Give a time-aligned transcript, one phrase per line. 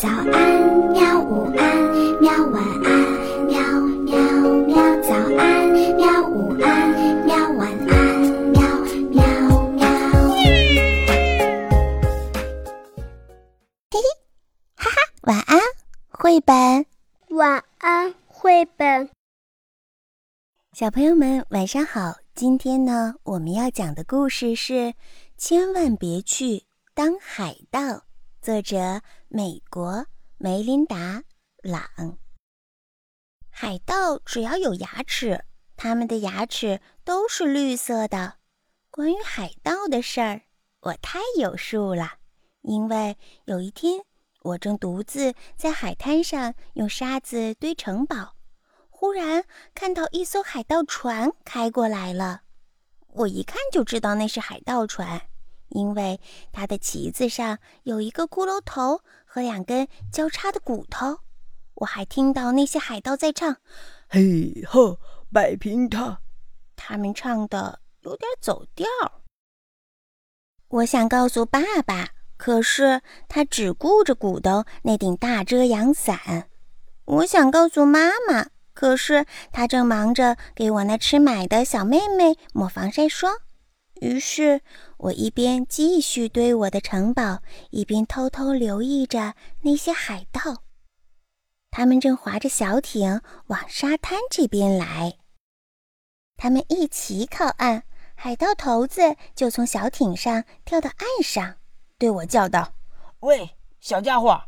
[0.00, 0.32] 早安，
[0.92, 1.20] 喵！
[1.20, 1.76] 午安，
[2.22, 2.32] 喵！
[2.46, 2.90] 晚安，
[3.44, 3.60] 喵
[4.06, 4.16] 喵
[4.64, 4.74] 喵！
[5.02, 6.26] 早安，喵！
[6.26, 7.36] 午安，喵！
[7.50, 8.18] 晚安，
[8.48, 8.62] 喵
[9.10, 9.20] 喵
[9.72, 9.84] 喵！
[13.90, 14.00] 嘿嘿，
[14.74, 15.60] 哈哈，晚安，
[16.08, 16.86] 绘本。
[17.36, 19.10] 晚安，绘本。
[20.72, 22.14] 小朋友们，晚上好！
[22.34, 24.72] 今天呢，我们要讲的故事是
[25.36, 26.64] 《千万别去
[26.94, 27.80] 当海盗》，
[28.40, 29.02] 作者
[29.32, 30.06] 美国
[30.38, 30.96] 梅琳达·
[31.62, 32.18] 朗。
[33.48, 35.44] 海盗只要有牙齿，
[35.76, 38.38] 他们的牙齿都是绿色的。
[38.90, 40.42] 关于海盗的事儿，
[40.80, 42.14] 我太有数了，
[42.62, 44.04] 因为有一天，
[44.42, 48.34] 我正独自在海滩上用沙子堆城堡。
[48.88, 49.44] 忽然
[49.76, 52.40] 看到一艘海盗船开过来了，
[53.06, 55.22] 我一看就知道那是海盗船，
[55.70, 56.20] 因为
[56.52, 61.18] 它的旗子上有一个骷髅头和两根交叉的骨头。
[61.74, 63.56] 我还听到那些海盗在唱
[64.08, 64.98] ：“嘿呵，
[65.32, 66.20] 摆平他。”
[66.76, 68.86] 他们唱的有点走调。
[70.68, 76.48] 我想告诉爸爸，可是他只顾着鼓捣那顶大遮阳伞。
[77.04, 78.46] 我想告诉妈妈。
[78.72, 83.36] 可是他正忙着给我那吃买的小妹妹抹防晒霜，
[84.00, 84.62] 于是
[84.96, 90.64] 我一边继续堆我的城堡，一边偷偷留意着那些海盗。
[91.70, 95.18] 他们正划着小艇往沙滩这边来。
[96.36, 97.84] 他们一起靠岸，
[98.14, 101.56] 海盗头子就从小艇上跳到岸上，
[101.98, 102.72] 对我叫道
[103.20, 104.44] ：“喂，小家伙，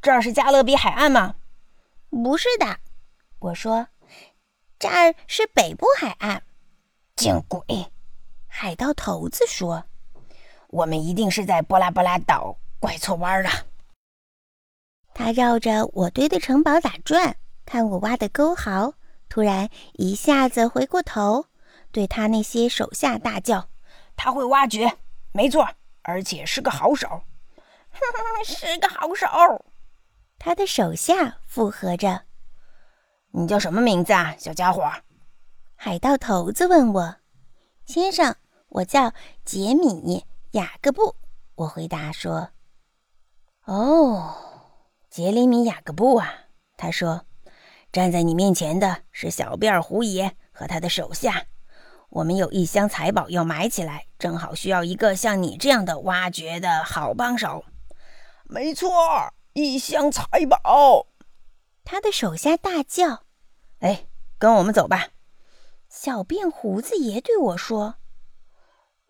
[0.00, 1.36] 这儿是加勒比海岸吗
[2.08, 2.78] ？”“不是的。”
[3.40, 3.88] 我说
[4.80, 6.42] ：“这儿是北部海岸。”
[7.14, 7.92] 见鬼！
[8.56, 9.84] 海盗头子说
[10.70, 13.50] ：“我们一定是在波拉波拉岛拐错弯了。”
[15.12, 17.34] 他绕着我堆的城堡打转，
[17.66, 18.94] 看我挖的沟壕，
[19.28, 21.46] 突然一下子回过头，
[21.90, 23.68] 对他那些手下大叫
[24.14, 24.98] ：“他会挖掘，
[25.32, 25.68] 没错，
[26.02, 27.22] 而且是个好手。
[28.46, 29.64] ”是个好手。
[30.38, 32.22] 他的手下附和着。
[33.32, 34.88] 你叫什么名字啊，小家伙？
[35.74, 37.16] 海盗头子问我。
[37.84, 38.34] 先生，
[38.74, 39.12] 我叫
[39.44, 39.86] 杰米·
[40.58, 41.14] 雅各布。
[41.54, 42.50] 我回答说。
[43.66, 44.34] 哦，
[45.08, 46.28] 杰里米·雅各布啊，
[46.76, 47.24] 他说，
[47.92, 51.46] 站在你面前的是小辫胡爷和他的手下。
[52.08, 57.64] 我们有一箱财宝要埋起来，正好需要一个像你这样的挖掘的好帮手。
[58.42, 58.90] 没错，
[59.52, 61.06] 一箱财宝。
[61.84, 63.22] 他的手下大叫。
[63.78, 65.10] 哎，跟我们走吧。
[65.88, 67.96] 小辫胡子爷对我说：“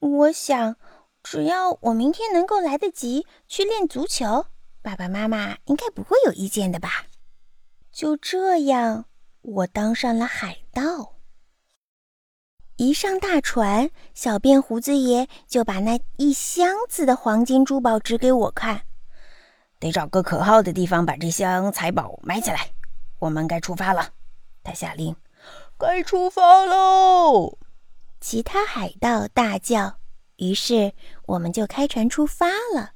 [0.00, 0.76] 我想，
[1.22, 4.46] 只要我明天能够来得及去练足球，
[4.80, 7.06] 爸爸妈妈应该不会有意见的吧。”
[7.90, 9.06] 就这样，
[9.42, 11.16] 我当上了海盗。
[12.76, 18.82] 一上大船，小辫胡子爷就把那一箱子的黄金珠宝指给我看。
[19.80, 22.70] 得找个可靠的地方把这箱财宝埋起来。
[23.18, 24.10] 我们该出发了。
[24.62, 25.16] 他下令
[25.76, 27.58] ：“该出发喽！”
[28.20, 29.98] 其他海盗大叫。
[30.36, 30.92] 于是
[31.26, 32.92] 我们就开船出发了。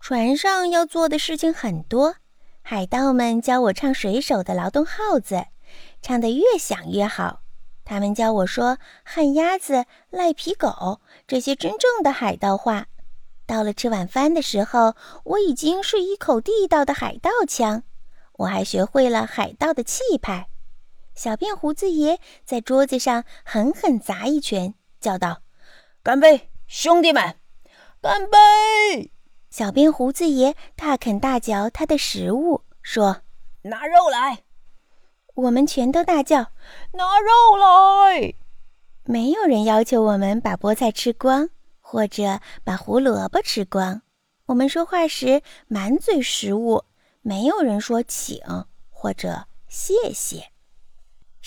[0.00, 2.16] 船上要做的事情很多，
[2.62, 5.46] 海盗们教我唱水手的劳动号子，
[6.00, 7.42] 唱得越响越好。
[7.84, 12.86] 他们教我说“旱鸭子”“赖皮狗”这些真正的海盗话。
[13.46, 17.82] 到了吃晚饭的时候，我已经是一口地道的海盗腔。
[18.38, 20.48] 我还学会了海盗的气派。
[21.16, 25.40] 小辫胡子爷在桌子上狠狠砸一拳，叫道
[26.04, 27.36] ：“干杯，兄弟们！
[28.02, 29.10] 干杯！”
[29.48, 33.22] 小辫胡子爷大啃大嚼他的食物，说
[33.64, 34.44] ：“拿肉来！”
[35.34, 36.52] 我们全都大叫
[36.92, 38.34] ：“拿肉来！”
[39.04, 41.48] 没有人要求我们把菠菜吃光，
[41.80, 44.02] 或者把胡萝卜吃光。
[44.44, 46.84] 我们说话时满嘴食物。
[47.22, 48.38] 没有人说请
[48.90, 50.52] 或者谢谢。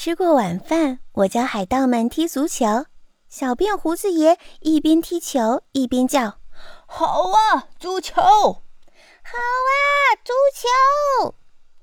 [0.01, 2.85] 吃过晚饭，我教海盗们踢足球。
[3.27, 6.39] 小辫胡子爷一边踢球一边叫
[6.87, 8.13] ：“好啊，足球！
[8.15, 9.91] 好啊，
[10.23, 11.35] 足球！”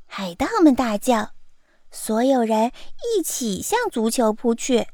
[0.08, 1.32] 海盗们大叫。
[1.90, 2.72] 所有人
[3.18, 4.88] 一起向足球扑去，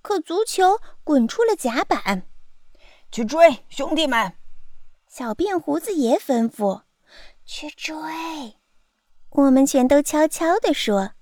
[0.00, 2.28] 可足球滚出了甲板。
[3.10, 4.34] 去追，兄弟们！
[5.08, 6.82] 小辫胡子爷吩咐。
[7.44, 7.96] 去追！
[9.30, 11.14] 我们全都悄悄地说：“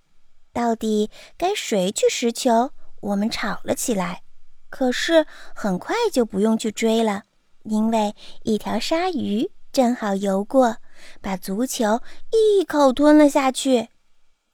[0.57, 2.71] 到底该谁去拾球？”
[3.03, 4.23] 我们吵了起来。
[4.71, 7.25] 可是很快就不用去追了，
[7.65, 10.79] 因为一条鲨鱼正好游过，
[11.21, 12.01] 把足球
[12.33, 13.89] 一口吞了下去，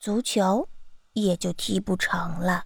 [0.01, 0.69] 足球
[1.13, 2.65] 也就踢不成了。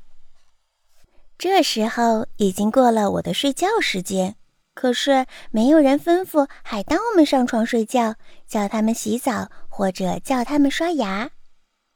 [1.39, 4.37] 这时候已经过了我的睡觉时间，
[4.75, 8.17] 可是没有人吩咐海盗们上床睡觉，
[8.47, 11.31] 叫他们洗澡或者叫他们刷牙。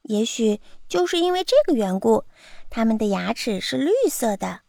[0.02, 2.24] 也许就是因为这个缘故，
[2.68, 4.60] 他们的牙齿是绿色的。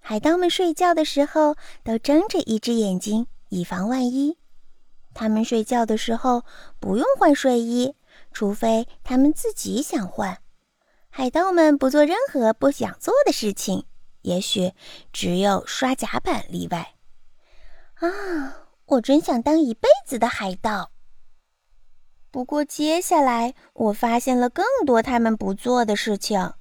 [0.00, 4.38] 海盗们睡觉的时候都睁着一只眼睛，以防万一。
[5.14, 6.44] 他们睡觉的时候
[6.80, 7.94] 不用换睡衣，
[8.32, 10.38] 除非他们自己想换。
[11.10, 13.84] 海盗们不做任何不想做的事情，
[14.22, 14.72] 也许
[15.12, 16.94] 只有刷甲板例外。
[17.94, 20.92] 啊，我真想当一辈子的海盗。
[22.30, 26.52] 不过接下来我发现了更多他们不做的事情。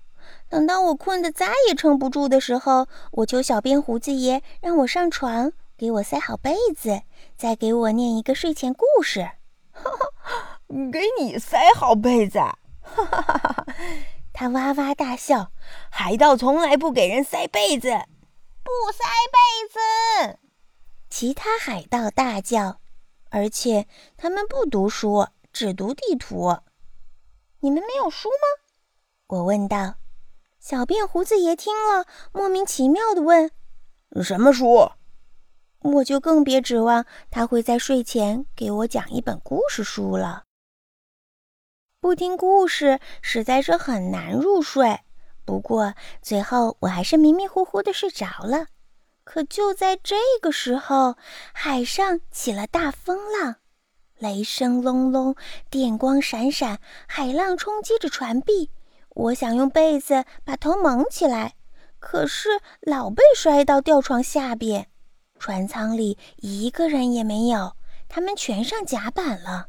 [0.50, 7.02] 等到我困得再也撑不住的时候，我求小辫胡子爷让我上床，给我塞好被子，
[7.36, 9.30] 再给我念一个睡前故事。
[10.92, 12.40] 给你塞好被子？
[12.40, 13.66] 哈哈哈哈
[14.32, 15.52] 他哇哇大笑。
[15.90, 17.90] 海盗从来不给人塞被子，
[18.64, 19.04] 不塞
[19.34, 19.38] 被
[20.34, 20.40] 子。
[21.10, 22.80] 其他海盗大叫，
[23.30, 23.88] 而且
[24.18, 26.56] 他们不读书，只读地图。
[27.62, 28.70] 你们没有书吗？
[29.26, 29.96] 我问道。
[30.60, 33.50] 小辫胡子爷听了，莫名其妙地问
[34.22, 34.92] ：“什么书？”
[35.82, 40.44] 我就更别指望他会在睡前给我讲一本故事书了。
[42.00, 45.00] 不听故事实在是很难入睡。
[45.44, 48.68] 不过最后我还是迷迷糊糊的睡着了。
[49.24, 51.16] 可就在这个时候，
[51.52, 53.56] 海上起了大风浪，
[54.20, 55.36] 雷声隆隆，
[55.70, 58.72] 电光闪闪，海浪冲击着船壁。
[59.10, 61.54] 我想用被子把头蒙起来，
[62.00, 62.50] 可是
[62.82, 64.88] 老被摔到吊床下边。
[65.40, 67.74] 船舱里一个人也没有，
[68.10, 69.68] 他们全上甲板了。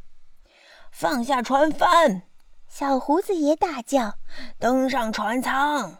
[0.90, 2.22] 放下船帆！
[2.68, 4.14] 小胡子爷大叫
[4.58, 5.98] ：“登上船舱！”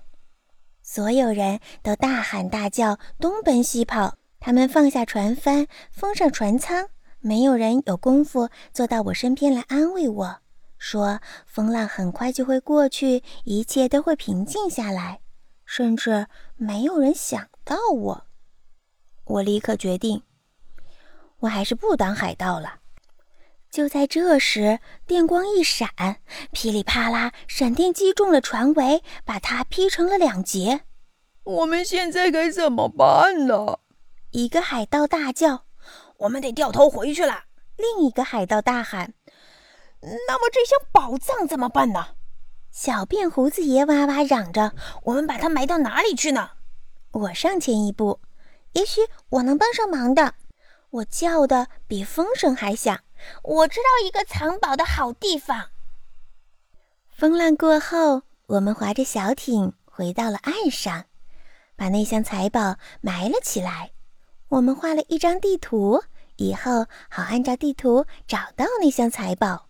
[0.83, 4.15] 所有人都大喊大叫，东奔西跑。
[4.41, 6.89] 他们放下船帆，封上船舱。
[7.21, 10.39] 没有人有功夫坐到我身边来安慰我。
[10.79, 15.21] 说风浪很快就会过去，一切都会平静下来。
[15.65, 18.27] 甚至没有人想到我。
[19.25, 20.23] 我立刻决定，
[21.41, 22.77] 我还是不当海盗了。
[23.71, 25.91] 就在这时，电光一闪，
[26.53, 30.81] 噼里啪啦，闪电击中了船桅，把它劈成了两截。
[31.45, 33.81] 我们现在该怎么办呢？
[34.31, 35.67] 一个海盗大叫
[36.19, 37.45] ：“我们得掉头回去了。”
[37.77, 39.15] 另一个海盗大喊。
[40.01, 42.15] 那么这箱宝藏怎么办呢？
[42.71, 44.75] 小辫胡子爷哇哇嚷着
[45.05, 46.51] ：“我们把它埋到哪里去呢？”
[47.11, 48.21] 我上前一步，
[48.73, 49.01] 也许
[49.31, 50.35] 我能帮上忙的。
[50.91, 53.01] 我叫的比风声还响
[53.43, 55.71] ：“我知道一个藏宝的好地方。”
[57.11, 61.07] 风浪过后，我们划着小艇回到了岸上，
[61.75, 63.91] 把那箱财宝埋了起来。
[64.49, 66.03] 我们画了一张地图，
[66.37, 69.69] 以后好按照地图找到那箱财宝。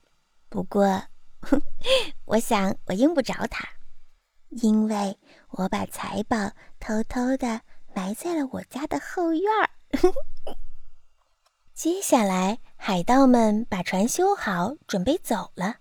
[0.48, 1.02] 不过，
[2.26, 3.68] 我想我用不着它，
[4.50, 5.18] 因为
[5.50, 9.70] 我把财宝偷偷的埋在了我家的后院儿。
[11.74, 15.76] 接下来，海盗们把船修好，准备走了。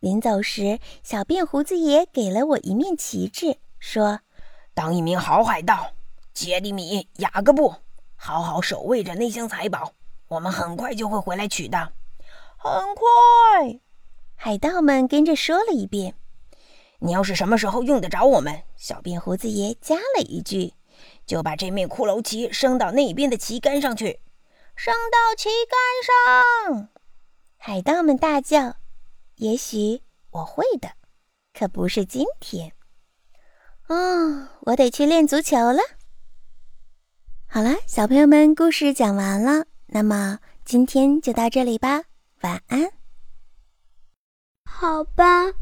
[0.00, 4.20] 临走时，小辫胡子爷给了我一面旗帜，说
[4.74, 5.92] ：“当一名好海盗，
[6.34, 7.74] 杰里米·雅各布，
[8.26, 9.92] 好好守卫着那箱财宝，
[10.28, 11.92] 我们很快就会回来取的。
[12.56, 13.80] 很快。”
[14.34, 16.14] 海盗们跟着说了一遍
[17.00, 20.72] ：“你要是什么时候用得着我们？”小辫胡子爷加了一句
[21.26, 24.20] ：“就把这面骷髅旗升到那边的旗杆上去。”
[24.74, 26.88] 升到旗杆上！
[27.58, 28.76] 海盗们大叫
[29.36, 30.00] ：“也许
[30.30, 30.92] 我会的，
[31.52, 32.72] 可不是今天。”
[33.88, 35.82] 哦，我得去练足球了。
[37.54, 42.02] 好了，小朋友们，故事讲完了，那么今天就到这里吧，
[42.40, 42.90] 晚安。
[44.68, 45.52] 好吧，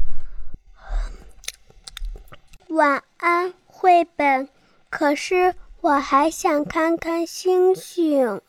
[2.69, 4.49] 晚安，绘本。
[4.89, 8.41] 可是我还想看看星星。